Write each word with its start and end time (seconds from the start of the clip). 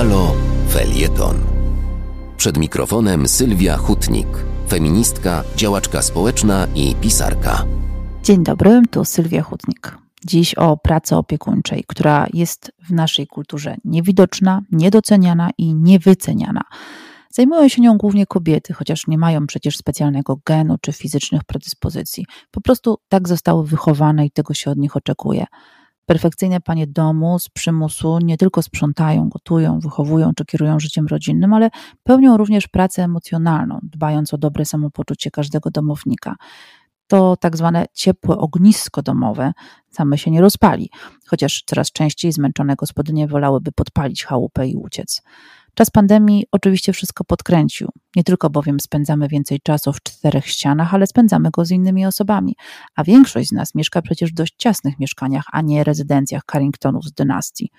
Halo 0.00 0.34
Felieton. 0.68 1.36
Przed 2.36 2.58
mikrofonem 2.58 3.28
Sylwia 3.28 3.76
Hutnik, 3.76 4.26
feministka, 4.68 5.44
działaczka 5.56 6.02
społeczna 6.02 6.66
i 6.74 6.94
pisarka. 6.94 7.64
Dzień 8.22 8.44
dobry, 8.44 8.82
tu 8.90 9.04
Sylwia 9.04 9.42
Hutnik. 9.42 9.98
Dziś 10.26 10.54
o 10.54 10.76
pracy 10.76 11.16
opiekuńczej, 11.16 11.84
która 11.86 12.26
jest 12.32 12.72
w 12.88 12.92
naszej 12.92 13.26
kulturze 13.26 13.76
niewidoczna, 13.84 14.62
niedoceniana 14.72 15.50
i 15.58 15.74
niewyceniana. 15.74 16.62
Zajmują 17.30 17.68
się 17.68 17.82
nią 17.82 17.96
głównie 17.98 18.26
kobiety, 18.26 18.72
chociaż 18.72 19.06
nie 19.06 19.18
mają 19.18 19.46
przecież 19.46 19.76
specjalnego 19.76 20.40
genu 20.46 20.76
czy 20.80 20.92
fizycznych 20.92 21.44
predyspozycji. 21.44 22.26
Po 22.50 22.60
prostu 22.60 22.98
tak 23.08 23.28
zostały 23.28 23.66
wychowane 23.66 24.26
i 24.26 24.30
tego 24.30 24.54
się 24.54 24.70
od 24.70 24.78
nich 24.78 24.96
oczekuje. 24.96 25.46
Perfekcyjne 26.10 26.60
panie 26.60 26.86
domu 26.86 27.38
z 27.38 27.48
przymusu 27.48 28.18
nie 28.18 28.36
tylko 28.36 28.62
sprzątają, 28.62 29.28
gotują, 29.28 29.78
wychowują 29.78 30.30
czy 30.34 30.44
kierują 30.44 30.80
życiem 30.80 31.06
rodzinnym, 31.06 31.54
ale 31.54 31.70
pełnią 32.02 32.36
również 32.36 32.68
pracę 32.68 33.02
emocjonalną, 33.04 33.78
dbając 33.82 34.34
o 34.34 34.38
dobre 34.38 34.64
samopoczucie 34.64 35.30
każdego 35.30 35.70
domownika. 35.70 36.36
To 37.06 37.36
tak 37.36 37.56
zwane 37.56 37.86
ciepłe 37.92 38.36
ognisko 38.38 39.02
domowe 39.02 39.52
same 39.90 40.18
się 40.18 40.30
nie 40.30 40.40
rozpali, 40.40 40.90
chociaż 41.26 41.62
coraz 41.66 41.92
częściej 41.92 42.32
zmęczone 42.32 42.76
gospodynie 42.76 43.28
wolałyby 43.28 43.72
podpalić 43.72 44.24
chałupę 44.24 44.68
i 44.68 44.76
uciec. 44.76 45.22
Czas 45.74 45.90
pandemii 45.90 46.44
oczywiście 46.52 46.92
wszystko 46.92 47.24
podkręcił. 47.24 47.88
Nie 48.16 48.24
tylko 48.24 48.50
bowiem 48.50 48.80
spędzamy 48.80 49.28
więcej 49.28 49.60
czasu 49.60 49.92
w 49.92 50.02
czterech 50.02 50.46
ścianach, 50.46 50.94
ale 50.94 51.06
spędzamy 51.06 51.50
go 51.50 51.64
z 51.64 51.70
innymi 51.70 52.06
osobami. 52.06 52.56
A 52.96 53.04
większość 53.04 53.48
z 53.48 53.52
nas 53.52 53.74
mieszka 53.74 54.02
przecież 54.02 54.30
w 54.30 54.34
dość 54.34 54.54
ciasnych 54.56 54.98
mieszkaniach, 54.98 55.44
a 55.52 55.60
nie 55.60 55.84
rezydencjach 55.84 56.42
Carringtonów 56.52 57.04
z 57.04 57.12
dynastii. 57.12 57.70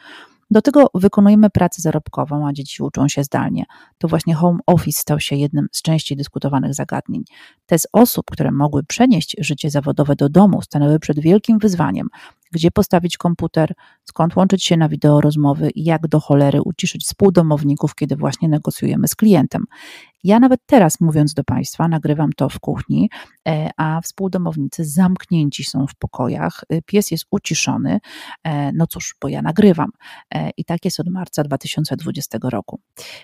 Do 0.51 0.61
tego 0.61 0.87
wykonujemy 0.93 1.49
pracę 1.49 1.81
zarobkową, 1.81 2.47
a 2.47 2.53
dzieci 2.53 2.83
uczą 2.83 3.07
się 3.07 3.23
zdalnie. 3.23 3.65
To 3.97 4.07
właśnie 4.07 4.35
home 4.35 4.59
office 4.67 5.01
stał 5.01 5.19
się 5.19 5.35
jednym 5.35 5.67
z 5.71 5.81
częściej 5.81 6.17
dyskutowanych 6.17 6.73
zagadnień. 6.73 7.23
Te 7.65 7.79
z 7.79 7.87
osób, 7.93 8.25
które 8.31 8.51
mogły 8.51 8.83
przenieść 8.83 9.35
życie 9.39 9.69
zawodowe 9.69 10.15
do 10.15 10.29
domu, 10.29 10.61
stanęły 10.61 10.99
przed 10.99 11.19
wielkim 11.19 11.59
wyzwaniem, 11.59 12.07
gdzie 12.51 12.71
postawić 12.71 13.17
komputer, 13.17 13.73
skąd 14.03 14.35
łączyć 14.35 14.63
się 14.63 14.77
na 14.77 14.89
wideo 14.89 15.21
rozmowy 15.21 15.69
i 15.69 15.83
jak 15.83 16.07
do 16.07 16.19
cholery 16.19 16.61
uciszyć 16.61 17.03
współdomowników, 17.03 17.95
kiedy 17.95 18.15
właśnie 18.15 18.49
negocjujemy 18.49 19.07
z 19.07 19.15
klientem. 19.15 19.65
Ja 20.23 20.39
nawet 20.39 20.59
teraz, 20.65 21.01
mówiąc 21.01 21.33
do 21.33 21.43
Państwa, 21.43 21.87
nagrywam 21.87 22.33
to 22.33 22.49
w 22.49 22.59
kuchni, 22.59 23.09
e, 23.47 23.69
a 23.77 24.01
współdomownicy 24.01 24.85
zamknięci 24.85 25.63
są 25.63 25.87
w 25.87 25.95
pokojach. 25.95 26.63
E, 26.69 26.81
pies 26.81 27.11
jest 27.11 27.25
uciszony. 27.31 27.99
E, 28.43 28.71
no 28.71 28.87
cóż, 28.87 29.15
bo 29.21 29.27
ja 29.27 29.41
nagrywam. 29.41 29.89
I 30.57 30.65
tak 30.65 30.85
jest 30.85 30.99
od 30.99 31.07
marca 31.07 31.43
2020 31.43 32.37
roku. 32.43 32.79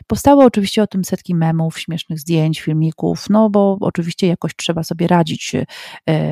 Powstało 0.08 0.44
oczywiście 0.44 0.84
o 0.84 0.88
tym 0.88 1.06
setki 1.06 1.36
memów, 1.36 1.80
śmiesznych 1.80 2.20
zdjęć, 2.20 2.62
filmików, 2.62 3.26
no 3.30 3.50
bo 3.50 3.78
oczywiście 3.82 4.28
jakoś 4.28 4.56
trzeba 4.56 4.84
sobie 4.84 5.08
radzić 5.08 5.56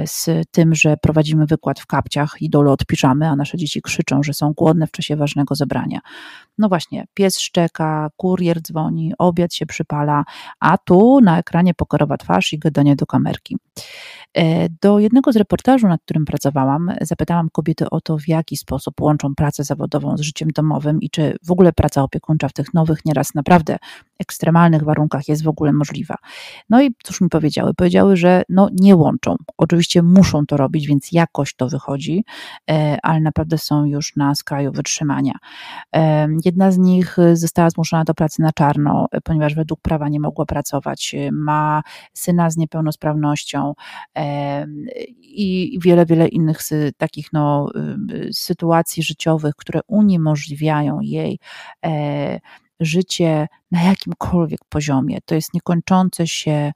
z 0.06 0.30
tym, 0.52 0.76
że 0.76 0.98
prowadzimy 0.98 1.46
wykład 1.46 1.80
w 1.80 1.86
kapciach 1.86 2.36
i 2.40 2.50
dole 2.50 2.72
od 2.72 2.86
piżamy, 2.86 3.28
a 3.28 3.36
nasze 3.36 3.58
dzieci 3.58 3.82
krzyczą, 3.82 4.24
że 4.24 4.34
są 4.34 4.54
głodne 4.54 4.88
w 4.88 4.92
czasie 4.92 5.16
ważnego 5.16 5.56
zebrania. 5.56 6.00
No 6.58 6.70
właśnie, 6.70 7.06
pies 7.14 7.40
szczeka, 7.40 8.10
kurier 8.18 8.62
dzwoni, 8.62 9.14
obiad 9.18 9.54
się 9.54 9.66
przypala, 9.66 10.24
a 10.60 10.78
tu 10.78 11.20
na 11.22 11.38
ekranie 11.40 11.74
pokerowa 11.74 12.18
twarz 12.18 12.54
i 12.54 12.60
gadanie 12.60 12.96
do 12.96 13.06
kamerki. 13.06 13.58
E, 14.36 14.70
do 14.82 15.00
jednego 15.00 15.32
z 15.32 15.36
reportażu, 15.36 15.88
nad 15.88 16.02
którym 16.02 16.26
pracowałam, 16.26 16.92
zapytałam 17.02 17.50
kobiety 17.50 17.90
o 17.90 18.02
to, 18.02 18.18
w 18.18 18.28
jaki 18.28 18.58
sposób 18.58 19.02
łączą 19.02 19.36
pracę 19.36 19.64
zawodową 19.64 20.18
z 20.18 20.22
życiem 20.22 20.50
domowym 20.50 21.02
i 21.02 21.10
czy 21.10 21.36
w 21.44 21.52
ogóle 21.52 21.74
praca 21.74 22.04
opiekuńcza 22.04 22.48
w 22.48 22.54
tych 22.54 22.74
nowych, 22.74 23.06
nieraz 23.06 23.36
naprawdę 23.36 23.78
ekstremalnych 24.20 24.84
warunkach 24.84 25.28
jest 25.28 25.44
w 25.44 25.48
ogóle 25.48 25.74
możliwa. 25.74 26.16
No 26.70 26.82
i 26.82 26.96
cóż 27.04 27.22
mi 27.22 27.30
powiedziały? 27.30 27.74
Powiedziały, 27.74 28.18
że 28.18 28.44
no 28.50 28.70
nie 28.74 28.96
łączą. 28.96 29.36
Oczywiście 29.58 30.04
muszą 30.04 30.46
to 30.46 30.58
robić, 30.58 30.88
więc 30.88 31.12
jakoś 31.12 31.56
to 31.56 31.70
wychodzi, 31.70 32.26
e, 32.70 32.98
ale 33.04 33.20
naprawdę 33.20 33.58
są 33.58 33.86
już 33.86 34.16
na 34.16 34.36
skraju 34.36 34.72
wytrzymania. 34.72 35.34
E, 35.96 36.28
jedna 36.46 36.72
z 36.72 36.78
nich 36.78 37.18
została 37.34 37.70
zmuszona 37.70 38.04
do 38.04 38.14
pracy 38.14 38.42
na 38.42 38.52
czarno, 38.52 39.08
ponieważ 39.24 39.56
według 39.56 39.82
prawa 39.82 40.10
nie 40.10 40.20
mogła 40.20 40.46
pracować. 40.46 41.16
Ma 41.32 41.82
syna 42.14 42.50
z 42.50 42.58
niepełnosprawnością 42.58 43.74
i 45.22 45.80
wiele, 45.82 46.06
wiele 46.06 46.28
innych 46.28 46.60
takich 46.98 47.34
no, 47.34 47.70
sytuacji 48.32 49.04
życiowych, 49.04 49.56
które 49.56 49.80
uniemożliwiają 49.88 51.00
jej 51.02 51.40
e, 51.86 52.40
życie 52.80 53.48
na 53.72 53.84
jakimkolwiek 53.84 54.60
poziomie. 54.70 55.18
To 55.26 55.36
jest 55.36 55.54
niekończące 55.54 56.28
się 56.28 56.72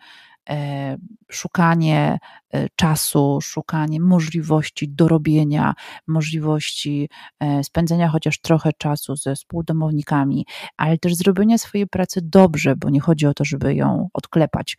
szukanie 1.32 2.20
e, 2.54 2.68
czasu, 2.76 3.40
szukanie 3.42 4.00
możliwości 4.00 4.90
dorobienia, 4.90 5.74
możliwości 6.08 7.10
e, 7.40 7.64
spędzenia 7.64 8.08
chociaż 8.08 8.42
trochę 8.42 8.74
czasu 8.78 9.16
ze 9.16 9.36
współdomownikami, 9.36 10.46
ale 10.78 10.98
też 10.98 11.16
zrobienia 11.16 11.58
swojej 11.58 11.88
pracy 11.88 12.20
dobrze, 12.24 12.76
bo 12.76 12.90
nie 12.90 13.00
chodzi 13.00 13.26
o 13.28 13.34
to, 13.34 13.46
żeby 13.46 13.76
ją 13.76 14.10
odklepać, 14.14 14.78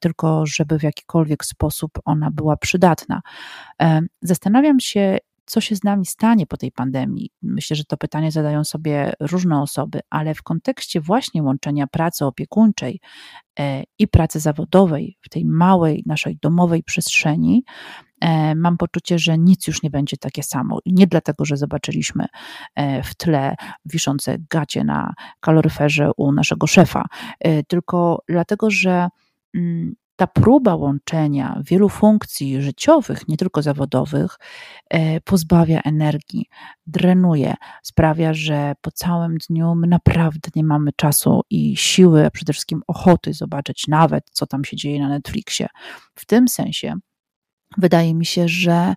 tylko 0.00 0.46
żeby 0.46 0.78
w 0.78 0.82
jakikolwiek 0.82 1.44
sposób 1.44 1.90
ona 2.04 2.30
była 2.30 2.56
przydatna. 2.56 3.20
Zastanawiam 4.22 4.80
się, 4.80 5.18
co 5.46 5.60
się 5.60 5.76
z 5.76 5.84
nami 5.84 6.06
stanie 6.06 6.46
po 6.46 6.56
tej 6.56 6.72
pandemii? 6.72 7.30
Myślę, 7.42 7.76
że 7.76 7.84
to 7.84 7.96
pytanie 7.96 8.32
zadają 8.32 8.64
sobie 8.64 9.12
różne 9.20 9.62
osoby, 9.62 10.00
ale 10.10 10.34
w 10.34 10.42
kontekście 10.42 11.00
właśnie 11.00 11.42
łączenia 11.42 11.86
pracy 11.86 12.24
opiekuńczej 12.24 13.00
e, 13.58 13.82
i 13.98 14.08
pracy 14.08 14.40
zawodowej 14.40 15.18
w 15.22 15.28
tej 15.28 15.44
małej 15.44 16.02
naszej 16.06 16.38
domowej 16.42 16.82
przestrzeni, 16.82 17.64
e, 18.20 18.54
mam 18.54 18.76
poczucie, 18.76 19.18
że 19.18 19.38
nic 19.38 19.66
już 19.66 19.82
nie 19.82 19.90
będzie 19.90 20.16
takie 20.16 20.42
samo. 20.42 20.78
I 20.84 20.94
nie 20.94 21.06
dlatego, 21.06 21.44
że 21.44 21.56
zobaczyliśmy 21.56 22.26
e, 22.74 23.02
w 23.02 23.14
tle 23.14 23.54
wiszące 23.84 24.36
gacie 24.50 24.84
na 24.84 25.14
kaloryferze 25.40 26.10
u 26.16 26.32
naszego 26.32 26.66
szefa, 26.66 27.04
tylko 27.68 28.22
dlatego, 28.28 28.70
że 28.70 29.08
mm, 29.54 29.94
ta 30.16 30.26
próba 30.26 30.74
łączenia 30.74 31.60
wielu 31.64 31.88
funkcji 31.88 32.62
życiowych, 32.62 33.28
nie 33.28 33.36
tylko 33.36 33.62
zawodowych, 33.62 34.38
e, 34.90 35.20
pozbawia 35.20 35.80
energii, 35.80 36.46
drenuje, 36.86 37.54
sprawia, 37.82 38.34
że 38.34 38.72
po 38.80 38.90
całym 38.90 39.38
dniu 39.38 39.74
my 39.74 39.86
naprawdę 39.86 40.50
nie 40.56 40.64
mamy 40.64 40.90
czasu 40.96 41.40
i 41.50 41.76
siły, 41.76 42.26
a 42.26 42.30
przede 42.30 42.52
wszystkim 42.52 42.82
ochoty 42.86 43.32
zobaczyć 43.32 43.88
nawet, 43.88 44.24
co 44.30 44.46
tam 44.46 44.64
się 44.64 44.76
dzieje 44.76 45.00
na 45.00 45.08
Netflixie. 45.08 45.66
W 46.14 46.26
tym 46.26 46.48
sensie 46.48 46.94
wydaje 47.78 48.14
mi 48.14 48.26
się, 48.26 48.48
że 48.48 48.94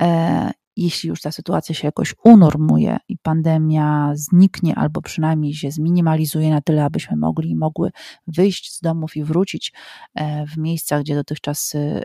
e, 0.00 0.50
jeśli 0.76 1.08
już 1.08 1.20
ta 1.20 1.32
sytuacja 1.32 1.74
się 1.74 1.88
jakoś 1.88 2.14
unormuje 2.24 2.96
i 3.08 3.18
pandemia 3.18 4.12
zniknie, 4.14 4.74
albo 4.74 5.02
przynajmniej 5.02 5.54
się 5.54 5.70
zminimalizuje 5.70 6.50
na 6.50 6.60
tyle, 6.60 6.84
abyśmy 6.84 7.16
mogli 7.16 7.50
i 7.50 7.56
mogły 7.56 7.90
wyjść 8.26 8.74
z 8.74 8.80
domów 8.80 9.16
i 9.16 9.24
wrócić 9.24 9.72
e, 10.14 10.46
w 10.46 10.56
miejsca, 10.56 11.00
gdzie 11.00 11.14
dotychczas 11.14 11.74
e, 11.74 12.04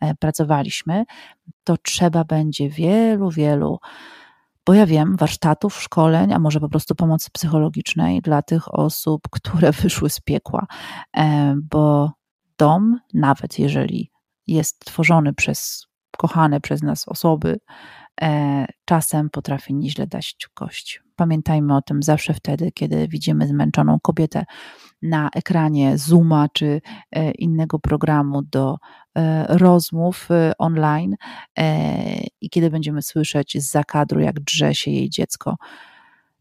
e, 0.00 0.14
pracowaliśmy, 0.14 1.04
to 1.64 1.76
trzeba 1.76 2.24
będzie 2.24 2.68
wielu, 2.68 3.30
wielu 3.30 3.78
bo 4.66 4.74
ja 4.74 4.86
wiem, 4.86 5.16
warsztatów, 5.16 5.82
szkoleń, 5.82 6.32
a 6.32 6.38
może 6.38 6.60
po 6.60 6.68
prostu 6.68 6.94
pomocy 6.94 7.30
psychologicznej 7.32 8.20
dla 8.20 8.42
tych 8.42 8.74
osób, 8.74 9.22
które 9.30 9.72
wyszły 9.82 10.10
z 10.10 10.20
piekła, 10.20 10.66
bo 11.62 12.12
dom, 12.58 13.00
nawet 13.14 13.58
jeżeli 13.58 14.10
jest 14.46 14.80
tworzony 14.80 15.32
przez 15.32 15.86
kochane 16.16 16.60
przez 16.60 16.82
nas 16.82 17.08
osoby 17.08 17.58
e, 18.22 18.66
czasem 18.84 19.30
potrafi 19.30 19.74
nieźle 19.74 20.06
dać 20.06 20.36
kość. 20.54 21.02
Pamiętajmy 21.16 21.76
o 21.76 21.82
tym 21.82 22.02
zawsze 22.02 22.34
wtedy, 22.34 22.72
kiedy 22.72 23.08
widzimy 23.08 23.46
zmęczoną 23.46 23.98
kobietę 24.02 24.44
na 25.02 25.30
ekranie 25.34 25.98
Zooma 25.98 26.48
czy 26.52 26.80
e, 27.10 27.30
innego 27.30 27.78
programu 27.78 28.42
do 28.42 28.76
e, 29.14 29.46
rozmów 29.48 30.28
online 30.58 31.16
i 32.40 32.50
kiedy 32.50 32.70
będziemy 32.70 33.02
słyszeć 33.02 33.62
z 33.62 33.70
zakadru, 33.70 34.20
jak 34.20 34.40
drze 34.40 34.74
się 34.74 34.90
jej 34.90 35.10
dziecko. 35.10 35.56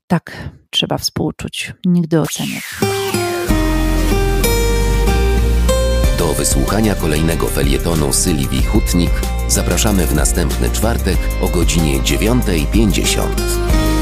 Tak, 0.08 0.50
trzeba 0.70 0.98
współczuć, 0.98 1.74
nigdy 1.86 2.22
oceniać. 2.22 2.64
Do 6.18 6.34
wysłuchania 6.34 6.96
kolejnego 6.96 7.48
felietonu 7.48 8.14
Sylwii 8.14 8.64
Hutnik 8.64 9.12
zapraszamy 9.48 10.08
w 10.08 10.16
następny 10.16 10.70
czwartek 10.70 11.18
o 11.42 11.48
godzinie 11.48 12.00
9.50. 12.00 13.95